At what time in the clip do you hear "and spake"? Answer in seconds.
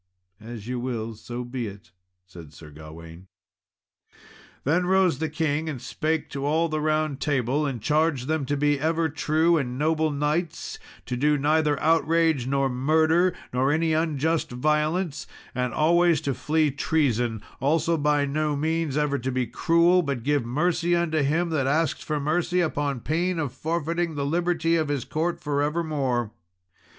5.69-6.27